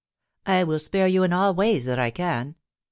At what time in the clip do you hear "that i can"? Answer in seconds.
1.85-2.55